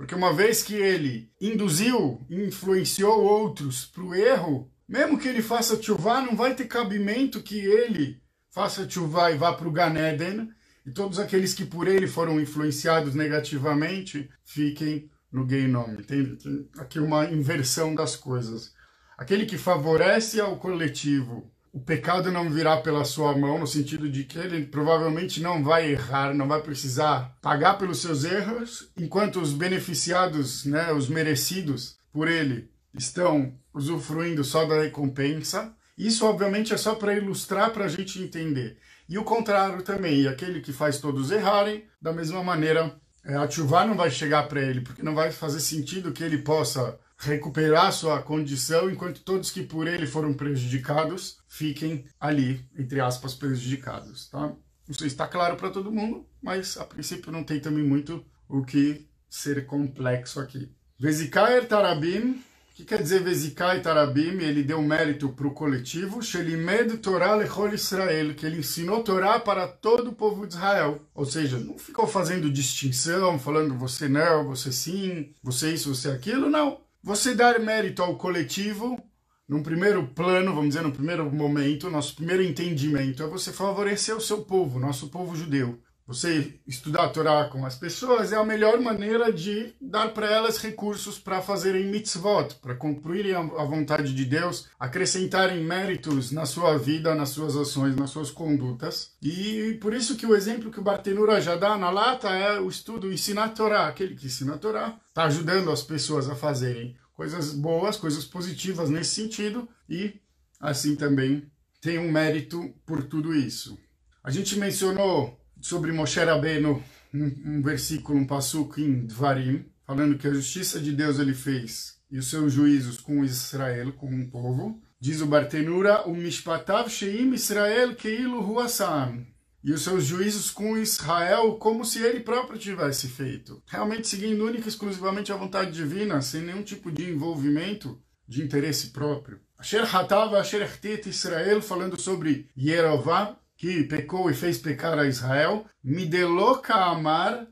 porque 0.00 0.14
uma 0.14 0.32
vez 0.32 0.62
que 0.62 0.72
ele 0.72 1.30
induziu, 1.38 2.26
influenciou 2.30 3.22
outros 3.22 3.84
para 3.84 4.02
o 4.02 4.14
erro, 4.14 4.72
mesmo 4.88 5.18
que 5.18 5.28
ele 5.28 5.42
faça 5.42 5.76
tchuvá, 5.76 6.22
não 6.22 6.34
vai 6.34 6.54
ter 6.54 6.64
cabimento 6.64 7.42
que 7.42 7.58
ele 7.58 8.18
faça 8.50 8.86
tchuvá 8.86 9.30
e 9.30 9.36
vá 9.36 9.52
para 9.52 9.68
o 9.68 9.70
Ganeden, 9.70 10.48
e 10.86 10.90
todos 10.90 11.18
aqueles 11.18 11.52
que 11.52 11.66
por 11.66 11.86
ele 11.86 12.06
foram 12.06 12.40
influenciados 12.40 13.14
negativamente 13.14 14.30
fiquem 14.42 15.10
no 15.30 15.44
gay 15.44 15.68
nome. 15.68 16.00
Entende? 16.00 16.38
Aqui 16.78 16.98
uma 16.98 17.26
inversão 17.26 17.94
das 17.94 18.16
coisas. 18.16 18.72
Aquele 19.18 19.44
que 19.44 19.58
favorece 19.58 20.40
ao 20.40 20.56
coletivo 20.56 21.52
o 21.72 21.80
pecado 21.80 22.32
não 22.32 22.50
virá 22.50 22.76
pela 22.78 23.04
sua 23.04 23.36
mão, 23.36 23.58
no 23.58 23.66
sentido 23.66 24.08
de 24.08 24.24
que 24.24 24.38
ele 24.38 24.66
provavelmente 24.66 25.40
não 25.40 25.62
vai 25.62 25.92
errar, 25.92 26.34
não 26.34 26.48
vai 26.48 26.60
precisar 26.60 27.36
pagar 27.40 27.78
pelos 27.78 28.00
seus 28.00 28.24
erros, 28.24 28.90
enquanto 28.96 29.40
os 29.40 29.52
beneficiados, 29.52 30.64
né, 30.64 30.92
os 30.92 31.08
merecidos 31.08 31.96
por 32.12 32.26
ele, 32.26 32.68
estão 32.92 33.54
usufruindo 33.72 34.42
só 34.42 34.64
da 34.64 34.82
recompensa. 34.82 35.72
Isso, 35.96 36.26
obviamente, 36.26 36.74
é 36.74 36.76
só 36.76 36.94
para 36.94 37.14
ilustrar, 37.14 37.70
para 37.70 37.84
a 37.84 37.88
gente 37.88 38.20
entender. 38.20 38.78
E 39.08 39.16
o 39.16 39.24
contrário 39.24 39.82
também, 39.82 40.26
aquele 40.26 40.60
que 40.60 40.72
faz 40.72 40.98
todos 40.98 41.30
errarem, 41.30 41.84
da 42.00 42.12
mesma 42.12 42.42
maneira, 42.42 42.94
é, 43.24 43.36
a 43.36 43.48
chuva 43.48 43.84
não 43.84 43.96
vai 43.96 44.10
chegar 44.10 44.48
para 44.48 44.60
ele, 44.60 44.80
porque 44.80 45.02
não 45.02 45.14
vai 45.14 45.30
fazer 45.30 45.60
sentido 45.60 46.12
que 46.12 46.24
ele 46.24 46.38
possa 46.38 46.98
recuperar 47.20 47.92
sua 47.92 48.22
condição, 48.22 48.90
enquanto 48.90 49.22
todos 49.22 49.50
que 49.50 49.62
por 49.62 49.86
ele 49.86 50.06
foram 50.06 50.32
prejudicados 50.32 51.38
fiquem 51.46 52.04
ali, 52.18 52.64
entre 52.78 53.00
aspas, 53.00 53.34
prejudicados. 53.34 54.28
Tá? 54.28 54.52
Se 54.90 55.06
está 55.06 55.26
claro 55.26 55.56
para 55.56 55.70
todo 55.70 55.92
mundo, 55.92 56.26
mas 56.42 56.76
a 56.78 56.84
princípio 56.84 57.30
não 57.30 57.44
tem 57.44 57.60
também 57.60 57.84
muito 57.84 58.24
o 58.48 58.64
que 58.64 59.06
ser 59.28 59.66
complexo 59.66 60.40
aqui. 60.40 60.72
Vesikaer 60.98 61.68
Tarabim, 61.68 62.42
o 62.72 62.74
que 62.74 62.84
quer 62.84 63.02
dizer 63.02 63.22
Vesikai 63.22 63.82
Tarabim? 63.82 64.38
Ele 64.40 64.62
deu 64.62 64.82
mérito 64.82 65.28
para 65.28 65.46
o 65.46 65.52
coletivo, 65.52 66.22
Shelimed 66.22 66.98
Torah 66.98 67.34
Lechol 67.34 67.74
Israel, 67.74 68.34
que 68.34 68.46
ele 68.46 68.58
ensinou 68.58 69.04
Torá 69.04 69.38
para 69.38 69.68
todo 69.68 70.10
o 70.10 70.14
povo 70.14 70.46
de 70.46 70.54
Israel. 70.54 71.00
Ou 71.14 71.26
seja, 71.26 71.58
não 71.58 71.78
ficou 71.78 72.06
fazendo 72.06 72.50
distinção, 72.50 73.38
falando 73.38 73.76
você 73.76 74.08
não, 74.08 74.46
você 74.46 74.72
sim, 74.72 75.32
você 75.42 75.74
isso, 75.74 75.94
você 75.94 76.10
aquilo, 76.10 76.48
não 76.48 76.80
você 77.02 77.34
dar 77.34 77.58
mérito 77.58 78.02
ao 78.02 78.16
coletivo, 78.16 79.02
num 79.48 79.62
primeiro 79.62 80.06
plano, 80.08 80.54
vamos 80.54 80.68
dizer, 80.68 80.82
no 80.82 80.92
primeiro 80.92 81.30
momento, 81.32 81.90
nosso 81.90 82.14
primeiro 82.14 82.42
entendimento, 82.42 83.22
é 83.22 83.26
você 83.26 83.52
favorecer 83.52 84.16
o 84.16 84.20
seu 84.20 84.44
povo, 84.44 84.78
nosso 84.78 85.08
povo 85.08 85.34
judeu. 85.34 85.80
Você 86.10 86.54
estudar 86.66 87.04
a 87.04 87.08
Torá 87.08 87.44
com 87.44 87.64
as 87.64 87.76
pessoas 87.76 88.32
é 88.32 88.36
a 88.36 88.44
melhor 88.44 88.80
maneira 88.80 89.32
de 89.32 89.72
dar 89.80 90.12
para 90.12 90.26
elas 90.26 90.58
recursos 90.58 91.20
para 91.20 91.40
fazerem 91.40 91.86
mitzvot, 91.86 92.56
para 92.60 92.74
cumprirem 92.74 93.32
a 93.32 93.64
vontade 93.64 94.12
de 94.12 94.24
Deus, 94.24 94.66
acrescentarem 94.76 95.62
méritos 95.62 96.32
na 96.32 96.44
sua 96.46 96.76
vida, 96.76 97.14
nas 97.14 97.28
suas 97.28 97.54
ações, 97.54 97.94
nas 97.94 98.10
suas 98.10 98.28
condutas. 98.28 99.12
E 99.22 99.78
por 99.80 99.94
isso 99.94 100.16
que 100.16 100.26
o 100.26 100.34
exemplo 100.34 100.72
que 100.72 100.80
o 100.80 100.82
Bartenura 100.82 101.40
já 101.40 101.54
dá 101.54 101.78
na 101.78 101.90
lata 101.90 102.28
é 102.30 102.58
o 102.58 102.68
estudo 102.68 103.12
ensinar 103.12 103.44
a 103.44 103.48
Torá. 103.50 103.86
Aquele 103.86 104.16
que 104.16 104.26
ensina 104.26 104.56
a 104.56 104.58
Torá 104.58 104.98
está 105.06 105.26
ajudando 105.26 105.70
as 105.70 105.84
pessoas 105.84 106.28
a 106.28 106.34
fazerem 106.34 106.96
coisas 107.14 107.52
boas, 107.52 107.96
coisas 107.96 108.24
positivas 108.24 108.90
nesse 108.90 109.14
sentido 109.14 109.68
e 109.88 110.20
assim 110.58 110.96
também 110.96 111.48
tem 111.80 112.00
um 112.00 112.10
mérito 112.10 112.74
por 112.84 113.04
tudo 113.04 113.32
isso. 113.32 113.78
A 114.24 114.30
gente 114.32 114.58
mencionou 114.58 115.39
sobre 115.60 115.92
Moshe 115.92 116.20
Rabbeinu, 116.20 116.82
um, 117.12 117.32
um 117.46 117.62
versículo, 117.62 118.18
um 118.18 118.26
passuco 118.26 118.80
em 118.80 119.06
Dvarim, 119.06 119.64
falando 119.86 120.16
que 120.16 120.28
a 120.28 120.32
justiça 120.32 120.80
de 120.80 120.92
Deus 120.92 121.18
ele 121.18 121.34
fez 121.34 122.00
e 122.10 122.18
os 122.18 122.28
seus 122.28 122.52
juízos 122.52 122.98
com 122.98 123.24
Israel, 123.24 123.92
com 123.92 124.06
um 124.06 124.28
povo. 124.28 124.80
Diz 124.98 125.20
o 125.20 125.26
Bartenura, 125.26 126.06
o 126.06 126.14
Mishpatav 126.14 126.90
Sheim 126.90 127.32
Israel 127.32 127.94
Keilu 127.94 128.40
Huasam. 128.40 129.26
E 129.62 129.72
os 129.72 129.82
seus 129.82 130.04
juízos 130.04 130.50
com 130.50 130.76
Israel 130.76 131.54
como 131.54 131.84
se 131.84 132.02
ele 132.02 132.20
próprio 132.20 132.58
tivesse 132.58 133.08
feito. 133.08 133.62
Realmente 133.66 134.08
seguindo 134.08 134.44
única 134.44 134.64
e 134.66 134.68
exclusivamente 134.68 135.32
a 135.32 135.36
vontade 135.36 135.70
divina, 135.70 136.20
sem 136.22 136.42
nenhum 136.42 136.62
tipo 136.62 136.90
de 136.90 137.10
envolvimento 137.10 138.00
de 138.26 138.42
interesse 138.42 138.88
próprio. 138.88 139.40
Asher 139.58 139.94
Hatav 139.94 140.34
Asher 140.34 140.66
Israel, 141.06 141.60
falando 141.60 142.00
sobre 142.00 142.48
Yerová, 142.56 143.36
que 143.60 143.84
pecou 143.84 144.30
e 144.30 144.34
fez 144.34 144.56
pecar 144.56 144.98
a 144.98 145.06
Israel, 145.06 145.66
Mideloka 145.84 146.74
Amar 146.74 147.46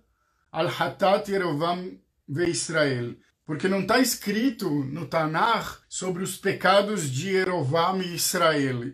al 0.50 0.69
Hatat 0.69 1.31
Yerovam 1.31 2.00
ve 2.27 2.49
Israel. 2.49 3.15
Porque 3.45 3.69
não 3.69 3.81
está 3.81 3.99
escrito 3.99 4.71
no 4.71 5.05
Tanakh 5.07 5.83
sobre 5.87 6.23
os 6.23 6.38
pecados 6.38 7.11
de 7.11 7.35
Yerovam 7.37 8.00
e 8.00 8.15
Israel. 8.15 8.91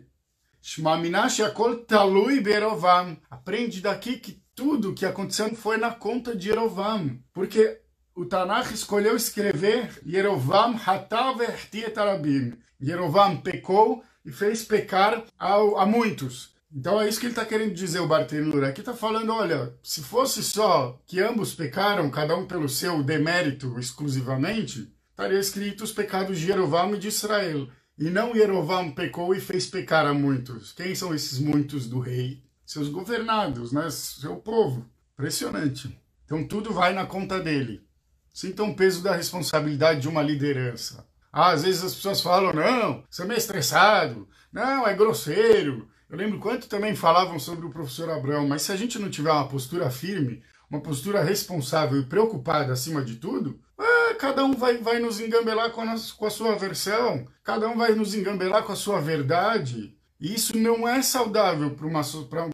Shmaminash 0.61 1.39
Yakol 1.39 1.85
Talui 1.85 2.41
Berovam. 2.41 3.17
Aprende 3.29 3.79
daqui 3.79 4.17
que 4.17 4.43
tudo 4.53 4.93
que 4.93 5.05
aconteceu 5.05 5.55
foi 5.55 5.77
na 5.77 5.91
conta 5.91 6.35
de 6.35 6.49
Yerovam. 6.49 7.17
Porque 7.31 7.79
o 8.13 8.25
Tanakh 8.25 8.73
escolheu 8.73 9.15
escrever 9.15 10.01
Yerovam 10.05 10.77
Hatav 10.85 11.41
Ertiet 11.41 11.97
Arabim. 11.97 12.57
Yerovam 12.81 13.37
pecou 13.37 14.03
e 14.25 14.33
fez 14.33 14.65
pecar 14.65 15.23
a, 15.39 15.53
a 15.53 15.85
muitos. 15.85 16.54
Então 16.75 17.01
é 17.01 17.07
isso 17.07 17.21
que 17.21 17.27
ele 17.27 17.31
está 17.31 17.45
querendo 17.45 17.73
dizer, 17.73 18.01
o 18.01 18.07
Bartenura. 18.07 18.67
Aqui 18.67 18.81
está 18.81 18.93
falando, 18.93 19.31
olha, 19.31 19.73
se 19.81 20.01
fosse 20.01 20.43
só 20.43 21.01
que 21.07 21.21
ambos 21.21 21.55
pecaram, 21.55 22.09
cada 22.09 22.35
um 22.35 22.45
pelo 22.45 22.67
seu 22.67 23.01
demérito 23.01 23.79
exclusivamente, 23.79 24.93
estaria 25.09 25.39
escrito 25.39 25.85
os 25.85 25.93
pecados 25.93 26.37
de 26.37 26.47
Jerovam 26.47 26.93
e 26.93 26.99
de 26.99 27.07
Israel. 27.07 27.69
E 27.97 28.09
não 28.09 28.35
Jerovam 28.35 28.91
pecou 28.91 29.33
e 29.33 29.39
fez 29.39 29.65
pecar 29.67 30.05
a 30.05 30.13
muitos. 30.13 30.73
Quem 30.73 30.93
são 30.93 31.15
esses 31.15 31.39
muitos 31.39 31.87
do 31.87 32.01
rei? 32.01 32.43
Seus 32.65 32.89
governados, 32.89 33.71
né? 33.71 33.89
Seu 33.89 34.35
povo. 34.35 34.85
Impressionante. 35.13 35.97
Então 36.25 36.45
tudo 36.45 36.73
vai 36.73 36.91
na 36.91 37.05
conta 37.05 37.39
dele. 37.39 37.87
Sinta 38.33 38.63
o 38.63 38.75
peso 38.75 39.01
da 39.01 39.15
responsabilidade 39.15 40.01
de 40.01 40.09
uma 40.09 40.21
liderança. 40.21 41.07
Ah, 41.31 41.51
às 41.51 41.63
vezes 41.63 41.85
as 41.85 41.95
pessoas 41.95 42.19
falam, 42.19 42.51
não, 42.51 43.01
você 43.09 43.21
é 43.21 43.25
meio 43.25 43.37
estressado, 43.37 44.27
não, 44.51 44.85
é 44.85 44.93
grosseiro, 44.93 45.87
eu 46.15 46.17
lembro 46.17 46.39
quanto 46.39 46.69
também 46.69 46.95
falavam 46.95 47.37
sobre 47.37 47.65
o 47.65 47.69
professor 47.69 48.09
Abraão, 48.09 48.47
mas 48.47 48.61
se 48.61 48.71
a 48.71 48.75
gente 48.77 48.97
não 48.97 49.09
tiver 49.09 49.31
uma 49.31 49.49
postura 49.49 49.89
firme, 49.91 50.41
uma 50.69 50.79
postura 50.79 51.21
responsável 51.21 51.99
e 51.99 52.05
preocupada 52.05 52.71
acima 52.71 53.03
de 53.03 53.17
tudo, 53.17 53.59
é, 53.77 54.13
cada 54.13 54.45
um 54.45 54.53
vai, 54.53 54.77
vai 54.77 54.97
nos 54.97 55.19
engambelar 55.19 55.71
com 55.71 55.81
a, 55.81 55.85
nossa, 55.85 56.13
com 56.15 56.25
a 56.25 56.29
sua 56.29 56.55
versão, 56.55 57.27
cada 57.43 57.67
um 57.67 57.75
vai 57.75 57.93
nos 57.93 58.15
engambelar 58.15 58.63
com 58.63 58.71
a 58.71 58.77
sua 58.77 59.01
verdade. 59.01 59.97
E 60.17 60.33
isso 60.33 60.57
não 60.57 60.87
é 60.87 61.01
saudável 61.01 61.71
para 61.71 61.85
uma, 61.85 62.01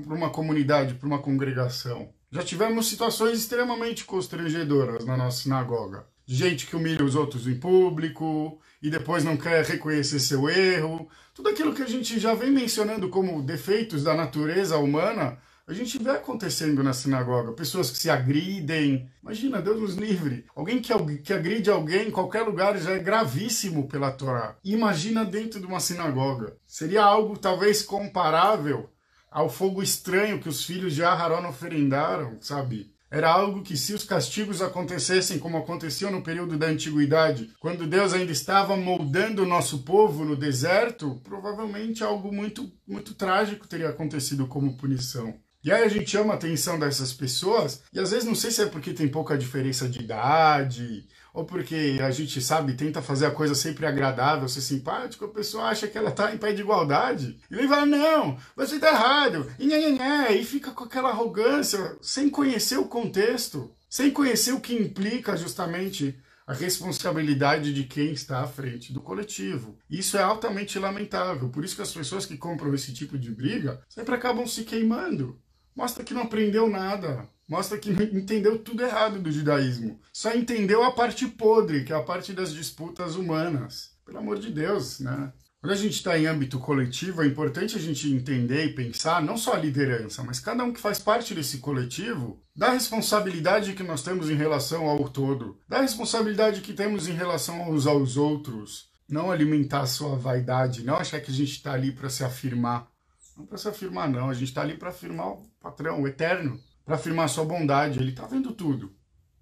uma 0.07 0.31
comunidade, 0.31 0.95
para 0.95 1.07
uma 1.07 1.19
congregação. 1.19 2.09
Já 2.31 2.41
tivemos 2.41 2.89
situações 2.89 3.37
extremamente 3.37 4.05
constrangedoras 4.05 5.05
na 5.05 5.15
nossa 5.15 5.43
sinagoga. 5.43 6.07
Gente 6.33 6.65
que 6.65 6.77
humilha 6.77 7.03
os 7.03 7.13
outros 7.13 7.45
em 7.45 7.59
público 7.59 8.57
e 8.81 8.89
depois 8.89 9.21
não 9.21 9.35
quer 9.35 9.65
reconhecer 9.65 10.17
seu 10.17 10.49
erro, 10.49 11.09
tudo 11.35 11.49
aquilo 11.49 11.73
que 11.73 11.81
a 11.81 11.87
gente 11.87 12.17
já 12.17 12.33
vem 12.33 12.49
mencionando 12.49 13.09
como 13.09 13.43
defeitos 13.43 14.05
da 14.05 14.13
natureza 14.13 14.77
humana, 14.77 15.37
a 15.67 15.73
gente 15.73 16.01
vê 16.01 16.11
acontecendo 16.11 16.81
na 16.81 16.93
sinagoga. 16.93 17.51
Pessoas 17.51 17.91
que 17.91 17.97
se 17.97 18.09
agridem. 18.09 19.09
Imagina, 19.21 19.61
Deus 19.61 19.81
nos 19.81 19.95
livre. 19.95 20.45
Alguém 20.55 20.79
que, 20.79 20.93
que 21.17 21.33
agride 21.33 21.69
alguém 21.69 22.07
em 22.07 22.11
qualquer 22.11 22.43
lugar 22.43 22.77
já 22.77 22.91
é 22.91 22.99
gravíssimo 22.99 23.89
pela 23.89 24.09
Torá. 24.09 24.55
Imagina 24.63 25.25
dentro 25.25 25.59
de 25.59 25.65
uma 25.65 25.81
sinagoga. 25.81 26.55
Seria 26.65 27.03
algo 27.03 27.37
talvez 27.37 27.81
comparável 27.81 28.89
ao 29.29 29.49
fogo 29.49 29.83
estranho 29.83 30.39
que 30.39 30.47
os 30.47 30.63
filhos 30.63 30.95
de 30.95 31.03
Aharon 31.03 31.45
oferendaram, 31.49 32.37
sabe? 32.39 32.89
Era 33.11 33.29
algo 33.29 33.61
que, 33.61 33.75
se 33.75 33.93
os 33.93 34.05
castigos 34.05 34.61
acontecessem 34.61 35.37
como 35.37 35.57
aconteciam 35.57 36.09
no 36.09 36.23
período 36.23 36.57
da 36.57 36.67
antiguidade, 36.67 37.51
quando 37.59 37.85
Deus 37.85 38.13
ainda 38.13 38.31
estava 38.31 38.77
moldando 38.77 39.43
o 39.43 39.45
nosso 39.45 39.79
povo 39.79 40.23
no 40.23 40.33
deserto, 40.33 41.19
provavelmente 41.21 42.05
algo 42.05 42.33
muito, 42.33 42.71
muito 42.87 43.13
trágico 43.13 43.67
teria 43.67 43.89
acontecido 43.89 44.47
como 44.47 44.77
punição. 44.77 45.35
E 45.61 45.73
aí 45.73 45.83
a 45.83 45.89
gente 45.89 46.09
chama 46.09 46.33
a 46.33 46.37
atenção 46.37 46.79
dessas 46.79 47.11
pessoas, 47.11 47.83
e 47.91 47.99
às 47.99 48.11
vezes 48.11 48.25
não 48.25 48.33
sei 48.33 48.49
se 48.49 48.63
é 48.63 48.65
porque 48.65 48.93
tem 48.93 49.09
pouca 49.09 49.37
diferença 49.37 49.89
de 49.89 49.99
idade, 49.99 51.05
ou 51.33 51.45
porque 51.45 51.99
a 52.01 52.11
gente, 52.11 52.41
sabe, 52.41 52.73
tenta 52.73 53.01
fazer 53.01 53.25
a 53.25 53.31
coisa 53.31 53.55
sempre 53.55 53.85
agradável, 53.85 54.47
ser 54.47 54.61
simpático, 54.61 55.25
a 55.25 55.29
pessoa 55.29 55.65
acha 55.65 55.87
que 55.87 55.97
ela 55.97 56.09
está 56.09 56.33
em 56.33 56.37
pé 56.37 56.51
de 56.51 56.61
igualdade. 56.61 57.39
E 57.49 57.55
ele 57.55 57.67
fala, 57.67 57.85
não, 57.85 58.37
você 58.55 58.75
está 58.75 58.89
errado, 58.89 59.51
e, 59.57 59.65
nhê, 59.65 59.77
nhê, 59.77 59.91
nhê, 59.91 60.39
e 60.39 60.45
fica 60.45 60.71
com 60.71 60.83
aquela 60.83 61.09
arrogância, 61.09 61.97
sem 62.01 62.29
conhecer 62.29 62.77
o 62.77 62.87
contexto, 62.87 63.73
sem 63.89 64.11
conhecer 64.11 64.53
o 64.53 64.61
que 64.61 64.73
implica 64.73 65.37
justamente 65.37 66.17
a 66.45 66.53
responsabilidade 66.53 67.73
de 67.73 67.85
quem 67.85 68.11
está 68.11 68.41
à 68.41 68.47
frente 68.47 68.91
do 68.91 68.99
coletivo. 68.99 69.77
Isso 69.89 70.17
é 70.17 70.21
altamente 70.21 70.77
lamentável, 70.77 71.49
por 71.49 71.63
isso 71.63 71.75
que 71.75 71.81
as 71.81 71.93
pessoas 71.93 72.25
que 72.25 72.37
compram 72.37 72.73
esse 72.73 72.93
tipo 72.93 73.17
de 73.17 73.31
briga 73.31 73.81
sempre 73.87 74.15
acabam 74.15 74.45
se 74.45 74.63
queimando. 74.63 75.39
Mostra 75.73 76.03
que 76.03 76.13
não 76.13 76.23
aprendeu 76.23 76.69
nada, 76.69 77.25
mostra 77.51 77.77
que 77.77 77.91
entendeu 77.91 78.57
tudo 78.59 78.81
errado 78.81 79.19
do 79.19 79.29
judaísmo. 79.29 79.99
Só 80.13 80.33
entendeu 80.33 80.85
a 80.85 80.93
parte 80.93 81.27
podre, 81.27 81.83
que 81.83 81.91
é 81.91 81.95
a 81.97 82.01
parte 82.01 82.31
das 82.31 82.53
disputas 82.53 83.15
humanas. 83.15 83.91
Pelo 84.05 84.19
amor 84.19 84.39
de 84.39 84.49
Deus, 84.49 85.01
né? 85.01 85.33
Quando 85.59 85.73
a 85.73 85.75
gente 85.75 85.95
está 85.95 86.17
em 86.17 86.27
âmbito 86.27 86.57
coletivo, 86.57 87.21
é 87.21 87.27
importante 87.27 87.75
a 87.75 87.79
gente 87.79 88.09
entender 88.09 88.67
e 88.67 88.73
pensar, 88.73 89.21
não 89.21 89.35
só 89.37 89.53
a 89.53 89.59
liderança, 89.59 90.23
mas 90.23 90.39
cada 90.39 90.63
um 90.63 90.71
que 90.71 90.79
faz 90.79 90.97
parte 90.97 91.35
desse 91.35 91.57
coletivo, 91.57 92.41
da 92.55 92.71
responsabilidade 92.71 93.73
que 93.73 93.83
nós 93.83 94.01
temos 94.01 94.29
em 94.29 94.35
relação 94.35 94.87
ao 94.87 95.09
todo, 95.09 95.59
da 95.67 95.81
responsabilidade 95.81 96.61
que 96.61 96.73
temos 96.73 97.09
em 97.09 97.13
relação 97.13 97.69
uns 97.69 97.85
aos 97.85 98.15
outros. 98.15 98.89
Não 99.09 99.29
alimentar 99.29 99.81
a 99.81 99.87
sua 99.87 100.15
vaidade, 100.15 100.85
não 100.85 100.95
achar 100.95 101.19
que 101.19 101.29
a 101.29 101.33
gente 101.33 101.51
está 101.51 101.73
ali 101.73 101.91
para 101.91 102.09
se 102.09 102.23
afirmar. 102.23 102.87
Não 103.35 103.45
para 103.45 103.57
se 103.57 103.67
afirmar, 103.67 104.09
não. 104.09 104.29
A 104.29 104.33
gente 104.33 104.47
está 104.47 104.61
ali 104.61 104.77
para 104.77 104.89
afirmar 104.89 105.31
o 105.31 105.43
patrão, 105.59 106.01
o 106.01 106.07
eterno 106.07 106.57
para 106.91 106.97
afirmar 106.97 107.29
sua 107.29 107.45
bondade. 107.45 107.99
Ele 107.99 108.09
está 108.09 108.27
vendo 108.27 108.51
tudo. 108.51 108.93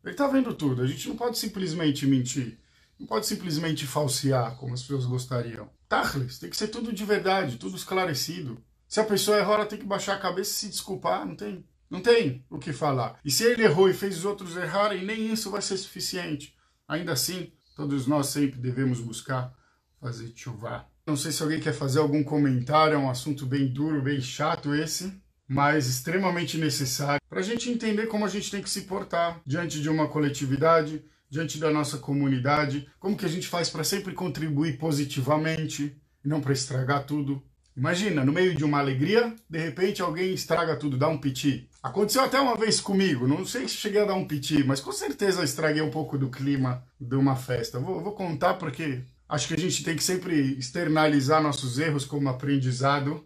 Ele 0.03 0.13
está 0.13 0.27
vendo 0.27 0.53
tudo. 0.53 0.83
A 0.83 0.87
gente 0.87 1.09
não 1.09 1.15
pode 1.15 1.39
simplesmente 1.39 2.05
mentir. 2.05 2.59
Não 2.99 3.07
pode 3.07 3.25
simplesmente 3.25 3.87
falsear, 3.87 4.55
como 4.57 4.75
as 4.75 4.81
pessoas 4.81 5.05
gostariam. 5.05 5.67
Tachlis, 5.87 6.37
tem 6.37 6.49
que 6.49 6.57
ser 6.57 6.67
tudo 6.67 6.93
de 6.93 7.03
verdade, 7.03 7.57
tudo 7.57 7.75
esclarecido. 7.75 8.63
Se 8.87 8.99
a 8.99 9.03
pessoa 9.03 9.39
errou, 9.39 9.55
ela 9.55 9.65
tem 9.65 9.79
que 9.79 9.85
baixar 9.85 10.15
a 10.15 10.19
cabeça 10.19 10.51
e 10.51 10.53
se 10.53 10.69
desculpar. 10.69 11.25
Não 11.25 11.35
tem, 11.35 11.65
não 11.89 12.01
tem 12.01 12.45
o 12.51 12.59
que 12.59 12.71
falar. 12.71 13.19
E 13.25 13.31
se 13.31 13.43
ele 13.43 13.63
errou 13.63 13.89
e 13.89 13.93
fez 13.95 14.19
os 14.19 14.25
outros 14.25 14.55
errarem, 14.55 15.03
nem 15.03 15.33
isso 15.33 15.49
vai 15.49 15.61
ser 15.61 15.77
suficiente. 15.77 16.55
Ainda 16.87 17.13
assim, 17.13 17.51
todos 17.75 18.05
nós 18.05 18.27
sempre 18.27 18.59
devemos 18.59 18.99
buscar 18.99 19.55
fazer 19.99 20.31
chuva. 20.35 20.85
Não 21.07 21.17
sei 21.17 21.31
se 21.31 21.41
alguém 21.41 21.59
quer 21.59 21.73
fazer 21.73 21.97
algum 21.97 22.23
comentário, 22.23 22.93
é 22.93 22.97
um 22.97 23.09
assunto 23.09 23.47
bem 23.47 23.73
duro, 23.73 24.03
bem 24.03 24.21
chato 24.21 24.75
esse 24.75 25.19
mas 25.49 25.87
extremamente 25.87 26.59
necessário 26.59 27.19
para 27.27 27.39
a 27.39 27.43
gente 27.43 27.71
entender 27.71 28.05
como 28.05 28.23
a 28.23 28.29
gente 28.29 28.51
tem 28.51 28.61
que 28.61 28.69
se 28.69 28.81
portar 28.81 29.41
diante 29.43 29.81
de 29.81 29.89
uma 29.89 30.07
coletividade, 30.07 31.03
diante 31.27 31.57
da 31.57 31.71
nossa 31.71 31.97
comunidade, 31.97 32.87
como 32.99 33.17
que 33.17 33.25
a 33.25 33.29
gente 33.29 33.47
faz 33.47 33.67
para 33.67 33.83
sempre 33.83 34.13
contribuir 34.13 34.77
positivamente 34.77 35.95
e 36.23 36.27
não 36.27 36.39
para 36.39 36.53
estragar 36.53 37.03
tudo. 37.03 37.41
Imagina, 37.75 38.23
no 38.23 38.31
meio 38.31 38.53
de 38.53 38.63
uma 38.63 38.79
alegria, 38.79 39.33
de 39.49 39.57
repente 39.57 40.01
alguém 40.01 40.33
estraga 40.33 40.75
tudo, 40.75 40.97
dá 40.97 41.07
um 41.07 41.17
piti. 41.17 41.67
Aconteceu 41.81 42.23
até 42.23 42.39
uma 42.39 42.55
vez 42.55 42.79
comigo, 42.79 43.27
não 43.27 43.45
sei 43.45 43.67
se 43.67 43.75
cheguei 43.75 44.01
a 44.01 44.05
dar 44.05 44.15
um 44.15 44.27
piti, 44.27 44.63
mas 44.63 44.81
com 44.81 44.91
certeza 44.91 45.43
estraguei 45.43 45.81
um 45.81 45.89
pouco 45.89 46.17
do 46.17 46.29
clima 46.29 46.83
de 46.99 47.15
uma 47.15 47.35
festa. 47.35 47.79
Vou, 47.79 48.03
vou 48.03 48.13
contar 48.13 48.55
porque 48.55 49.01
acho 49.27 49.47
que 49.47 49.53
a 49.53 49.57
gente 49.57 49.83
tem 49.83 49.95
que 49.95 50.03
sempre 50.03 50.57
externalizar 50.57 51.41
nossos 51.41 51.79
erros 51.79 52.05
como 52.05 52.27
aprendizado 52.27 53.25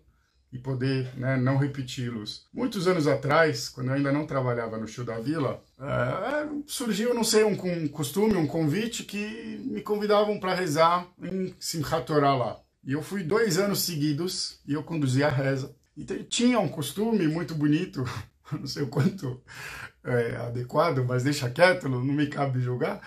e 0.53 0.59
poder 0.59 1.09
né, 1.17 1.35
não 1.35 1.57
repeti-los. 1.57 2.45
Muitos 2.53 2.87
anos 2.87 3.07
atrás, 3.07 3.67
quando 3.67 3.87
eu 3.87 3.95
ainda 3.95 4.11
não 4.11 4.27
trabalhava 4.27 4.77
no 4.77 4.87
Show 4.87 5.03
da 5.03 5.19
Vila, 5.19 5.63
é, 5.81 6.47
surgiu, 6.67 7.11
não 7.11 7.23
sei, 7.23 7.43
um, 7.43 7.53
um, 7.53 7.87
costume, 7.87 8.35
um 8.35 8.45
convite 8.45 9.03
que 9.03 9.59
me 9.65 9.81
convidavam 9.81 10.39
para 10.39 10.53
rezar 10.53 11.07
em 11.23 11.55
Simchat 11.59 12.05
Torah 12.05 12.35
lá. 12.35 12.59
E 12.85 12.93
eu 12.93 13.01
fui 13.01 13.23
dois 13.23 13.57
anos 13.57 13.81
seguidos 13.81 14.59
e 14.67 14.73
eu 14.73 14.83
conduzia 14.83 15.25
a 15.25 15.31
reza. 15.31 15.75
E 15.97 16.03
tinha 16.03 16.59
um 16.59 16.69
costume 16.69 17.27
muito 17.27 17.55
bonito, 17.55 18.03
não 18.53 18.67
sei 18.67 18.83
o 18.83 18.87
quanto 18.87 19.41
é 20.03 20.35
adequado, 20.35 21.03
mas 21.03 21.23
deixa 21.23 21.49
quieto, 21.49 21.89
não 21.89 22.03
me 22.03 22.27
cabe 22.27 22.61
julgar, 22.61 23.01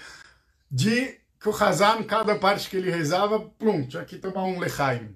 de 0.68 1.20
que 1.38 1.48
o 1.48 1.54
Hazan, 1.54 2.02
cada 2.02 2.34
parte 2.34 2.68
que 2.68 2.76
ele 2.76 2.90
rezava, 2.90 3.38
plum, 3.38 3.86
tinha 3.86 4.04
que 4.04 4.18
tomar 4.18 4.44
um 4.44 4.58
lechaim. 4.58 5.14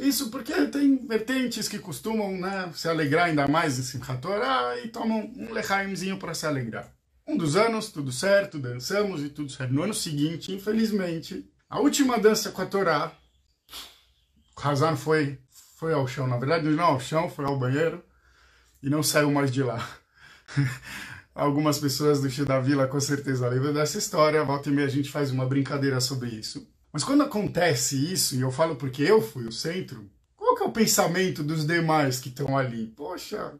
Isso 0.00 0.30
porque 0.30 0.66
tem 0.68 1.06
vertentes 1.06 1.68
que 1.68 1.78
costumam 1.78 2.32
né, 2.32 2.72
se 2.74 2.88
alegrar 2.88 3.26
ainda 3.26 3.46
mais 3.46 3.78
em 3.78 3.82
Simchat 3.82 4.18
Torah 4.20 4.78
e 4.82 4.88
tomam 4.88 5.30
um 5.36 5.52
lechaimzinho 5.52 6.16
para 6.16 6.32
se 6.32 6.46
alegrar. 6.46 6.90
Um 7.26 7.36
dos 7.36 7.54
anos, 7.54 7.90
tudo 7.90 8.10
certo, 8.10 8.58
dançamos 8.58 9.22
e 9.22 9.28
tudo 9.28 9.52
certo. 9.52 9.74
No 9.74 9.82
ano 9.82 9.92
seguinte, 9.92 10.52
infelizmente, 10.52 11.48
a 11.68 11.78
última 11.78 12.18
dança 12.18 12.50
com 12.50 12.62
a 12.62 12.66
Torá, 12.66 13.12
o 14.56 14.66
Hazan 14.66 14.96
foi, 14.96 15.38
foi 15.76 15.92
ao 15.92 16.08
chão. 16.08 16.26
Na 16.26 16.38
verdade, 16.38 16.66
não 16.68 16.84
ao 16.84 17.00
chão, 17.00 17.28
foi 17.28 17.44
ao 17.44 17.58
banheiro 17.58 18.02
e 18.82 18.88
não 18.88 19.02
saiu 19.02 19.30
mais 19.30 19.50
de 19.50 19.62
lá. 19.62 19.86
Algumas 21.34 21.78
pessoas 21.78 22.20
do 22.22 22.30
Chile 22.30 22.46
da 22.46 22.58
Vila 22.58 22.88
com 22.88 22.98
certeza 22.98 23.48
lembram 23.48 23.74
dessa 23.74 23.98
história. 23.98 24.42
Volta 24.42 24.70
e 24.70 24.72
meia 24.72 24.88
a 24.88 24.90
gente 24.90 25.10
faz 25.10 25.30
uma 25.30 25.46
brincadeira 25.46 26.00
sobre 26.00 26.30
isso. 26.30 26.66
Mas 26.92 27.04
quando 27.04 27.22
acontece 27.22 28.12
isso, 28.12 28.34
e 28.34 28.40
eu 28.40 28.50
falo 28.50 28.76
porque 28.76 29.02
eu 29.02 29.22
fui 29.22 29.46
o 29.46 29.52
centro, 29.52 30.10
qual 30.36 30.56
que 30.56 30.62
é 30.62 30.66
o 30.66 30.72
pensamento 30.72 31.42
dos 31.42 31.64
demais 31.64 32.18
que 32.18 32.28
estão 32.28 32.58
ali? 32.58 32.92
Poxa, 32.96 33.54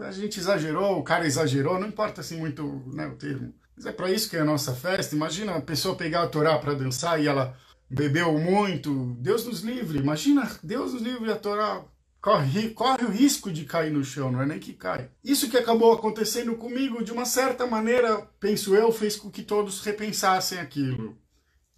a 0.00 0.12
gente 0.12 0.40
exagerou, 0.40 0.98
o 0.98 1.02
cara 1.02 1.26
exagerou, 1.26 1.78
não 1.78 1.88
importa 1.88 2.22
assim 2.22 2.38
muito 2.38 2.82
né, 2.86 3.06
o 3.06 3.16
termo. 3.16 3.54
Mas 3.76 3.86
é 3.86 3.92
para 3.92 4.10
isso 4.10 4.28
que 4.28 4.36
é 4.36 4.40
a 4.40 4.44
nossa 4.44 4.74
festa. 4.74 5.14
Imagina 5.14 5.56
a 5.56 5.60
pessoa 5.60 5.96
pegar 5.96 6.22
a 6.22 6.28
Torá 6.28 6.58
para 6.58 6.74
dançar 6.74 7.20
e 7.20 7.26
ela 7.26 7.56
bebeu 7.88 8.38
muito. 8.38 9.16
Deus 9.18 9.44
nos 9.44 9.60
livre. 9.60 9.98
Imagina, 9.98 10.50
Deus 10.62 10.92
nos 10.92 11.02
livre 11.02 11.30
a 11.30 11.36
Torá. 11.36 11.82
Corre, 12.20 12.70
corre 12.70 13.04
o 13.06 13.10
risco 13.10 13.50
de 13.50 13.64
cair 13.64 13.90
no 13.90 14.04
chão, 14.04 14.30
não 14.30 14.42
é 14.42 14.46
nem 14.46 14.58
que 14.58 14.74
cai. 14.74 15.08
Isso 15.24 15.48
que 15.48 15.56
acabou 15.56 15.90
acontecendo 15.92 16.54
comigo, 16.54 17.02
de 17.02 17.12
uma 17.12 17.24
certa 17.24 17.66
maneira, 17.66 18.28
penso 18.38 18.74
eu, 18.74 18.92
fez 18.92 19.16
com 19.16 19.30
que 19.30 19.42
todos 19.42 19.80
repensassem 19.80 20.58
aquilo 20.58 21.16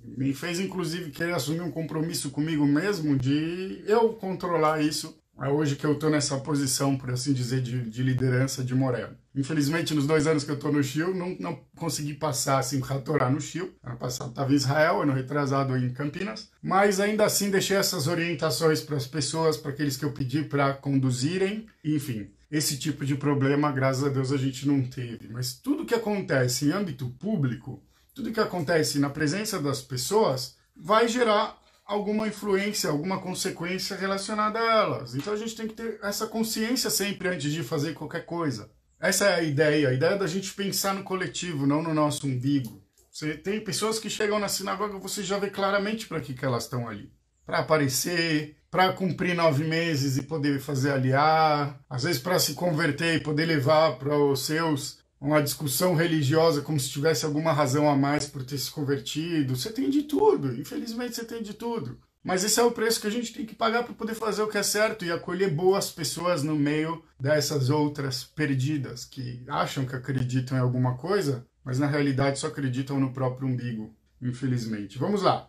me 0.04 0.34
fez 0.34 0.60
inclusive 0.60 1.10
querer 1.10 1.34
assumir 1.34 1.60
um 1.60 1.70
compromisso 1.70 2.30
comigo 2.30 2.66
mesmo 2.66 3.16
de 3.16 3.82
eu 3.86 4.10
controlar 4.14 4.82
isso. 4.82 5.16
É 5.40 5.48
hoje 5.48 5.76
que 5.76 5.84
eu 5.84 5.94
estou 5.94 6.10
nessa 6.10 6.38
posição, 6.38 6.96
por 6.96 7.10
assim 7.10 7.32
dizer, 7.32 7.62
de, 7.62 7.88
de 7.88 8.02
liderança 8.02 8.62
de 8.62 8.74
Moreno. 8.74 9.16
Infelizmente, 9.34 9.94
nos 9.94 10.06
dois 10.06 10.26
anos 10.26 10.44
que 10.44 10.50
eu 10.50 10.56
estou 10.56 10.70
no 10.70 10.82
Chile, 10.82 11.14
não, 11.14 11.34
não 11.40 11.58
consegui 11.74 12.14
passar 12.14 12.58
assim, 12.58 12.80
Torá 13.04 13.30
no 13.30 13.40
Chile. 13.40 13.74
Ano 13.82 13.96
passado 13.96 14.30
estava 14.30 14.52
em 14.52 14.56
Israel, 14.56 15.02
ano 15.02 15.12
retrasado 15.12 15.76
em 15.76 15.90
Campinas. 15.90 16.50
Mas 16.62 17.00
ainda 17.00 17.24
assim 17.24 17.50
deixei 17.50 17.76
essas 17.76 18.06
orientações 18.06 18.82
para 18.82 18.96
as 18.96 19.06
pessoas, 19.06 19.56
para 19.56 19.72
aqueles 19.72 19.96
que 19.96 20.04
eu 20.04 20.12
pedi 20.12 20.44
para 20.44 20.74
conduzirem. 20.74 21.66
Enfim, 21.82 22.30
esse 22.50 22.78
tipo 22.78 23.04
de 23.04 23.14
problema, 23.14 23.72
graças 23.72 24.04
a 24.04 24.10
Deus, 24.10 24.30
a 24.30 24.36
gente 24.36 24.68
não 24.68 24.82
teve. 24.82 25.28
Mas 25.28 25.54
tudo 25.54 25.86
que 25.86 25.94
acontece 25.94 26.66
em 26.66 26.72
âmbito 26.72 27.08
público, 27.18 27.82
tudo 28.14 28.32
que 28.32 28.40
acontece 28.40 28.98
na 28.98 29.10
presença 29.10 29.58
das 29.58 29.80
pessoas 29.80 30.56
vai 30.76 31.08
gerar 31.08 31.60
alguma 31.84 32.26
influência, 32.28 32.90
alguma 32.90 33.20
consequência 33.20 33.96
relacionada 33.96 34.58
a 34.58 34.82
elas. 34.82 35.14
Então 35.14 35.32
a 35.32 35.36
gente 35.36 35.54
tem 35.54 35.68
que 35.68 35.74
ter 35.74 35.98
essa 36.02 36.26
consciência 36.26 36.90
sempre 36.90 37.28
antes 37.28 37.52
de 37.52 37.62
fazer 37.62 37.94
qualquer 37.94 38.24
coisa. 38.24 38.70
Essa 39.00 39.26
é 39.26 39.34
a 39.34 39.42
ideia, 39.42 39.88
a 39.88 39.92
ideia 39.92 40.16
da 40.16 40.26
gente 40.26 40.54
pensar 40.54 40.94
no 40.94 41.02
coletivo, 41.02 41.66
não 41.66 41.82
no 41.82 41.92
nosso 41.92 42.26
umbigo. 42.26 42.82
Você 43.10 43.34
tem 43.34 43.60
pessoas 43.60 43.98
que 43.98 44.08
chegam 44.08 44.38
na 44.38 44.48
sinagoga, 44.48 44.98
você 44.98 45.22
já 45.22 45.38
vê 45.38 45.50
claramente 45.50 46.06
para 46.06 46.20
que, 46.20 46.32
que 46.32 46.44
elas 46.44 46.64
estão 46.64 46.88
ali. 46.88 47.12
Para 47.44 47.58
aparecer, 47.58 48.56
para 48.70 48.92
cumprir 48.92 49.34
nove 49.34 49.64
meses 49.64 50.16
e 50.16 50.22
poder 50.22 50.60
fazer 50.60 50.92
aliar, 50.92 51.78
às 51.90 52.04
vezes 52.04 52.22
para 52.22 52.38
se 52.38 52.54
converter 52.54 53.16
e 53.16 53.20
poder 53.20 53.44
levar 53.44 53.98
para 53.98 54.16
os 54.16 54.46
seus 54.46 55.01
uma 55.22 55.40
discussão 55.40 55.94
religiosa 55.94 56.62
como 56.62 56.80
se 56.80 56.90
tivesse 56.90 57.24
alguma 57.24 57.52
razão 57.52 57.88
a 57.88 57.96
mais 57.96 58.26
por 58.26 58.44
ter 58.44 58.58
se 58.58 58.70
convertido. 58.70 59.54
Você 59.54 59.70
tem 59.70 59.88
de 59.88 60.02
tudo, 60.02 60.52
infelizmente 60.60 61.14
você 61.14 61.24
tem 61.24 61.40
de 61.40 61.54
tudo. 61.54 61.98
Mas 62.24 62.44
esse 62.44 62.58
é 62.58 62.62
o 62.62 62.72
preço 62.72 63.00
que 63.00 63.06
a 63.06 63.10
gente 63.10 63.32
tem 63.32 63.46
que 63.46 63.54
pagar 63.54 63.84
para 63.84 63.94
poder 63.94 64.14
fazer 64.14 64.42
o 64.42 64.48
que 64.48 64.58
é 64.58 64.62
certo 64.62 65.04
e 65.04 65.12
acolher 65.12 65.50
boas 65.50 65.90
pessoas 65.90 66.42
no 66.42 66.56
meio 66.56 67.02
dessas 67.18 67.70
outras 67.70 68.24
perdidas 68.24 69.04
que 69.04 69.44
acham 69.48 69.86
que 69.86 69.94
acreditam 69.94 70.56
em 70.56 70.60
alguma 70.60 70.96
coisa, 70.96 71.46
mas 71.64 71.78
na 71.78 71.86
realidade 71.86 72.38
só 72.38 72.48
acreditam 72.48 72.98
no 72.98 73.12
próprio 73.12 73.48
umbigo, 73.48 73.94
infelizmente. 74.20 74.98
Vamos 74.98 75.22
lá. 75.22 75.46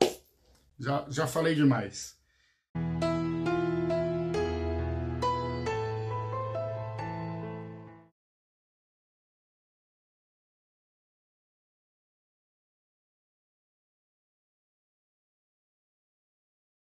Já, 0.79 1.05
já 1.09 1.27
falei 1.27 1.53
demais. 1.55 2.15